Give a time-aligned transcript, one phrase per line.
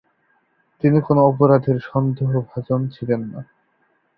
[0.83, 3.41] তিনি কোন অপরাধের সন্দেহভাজন ছিলেন না।